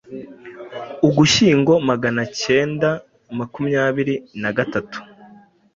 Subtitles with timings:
[1.07, 2.89] Ugushyingo Magana acyenda
[3.37, 4.97] makumyabiri na gatatu